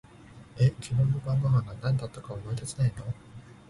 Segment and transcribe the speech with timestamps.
[0.59, 3.03] え、昨日の晩御飯が何だったか思い出せないの？